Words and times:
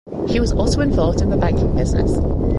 He 0.27 0.39
was 0.39 0.51
also 0.51 0.81
involved 0.81 1.21
in 1.21 1.29
the 1.29 1.37
banking 1.37 1.75
business. 1.77 2.11